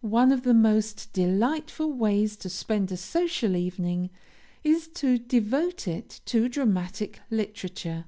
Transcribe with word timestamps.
One 0.00 0.32
of 0.32 0.40
the 0.42 0.54
most 0.54 1.12
delightful 1.12 1.92
ways 1.92 2.34
to 2.36 2.48
spend 2.48 2.90
a 2.90 2.96
social 2.96 3.54
evening, 3.54 4.08
is 4.64 4.88
to 4.94 5.18
devote 5.18 5.86
it 5.86 6.22
to 6.24 6.48
dramatic 6.48 7.20
literature. 7.30 8.06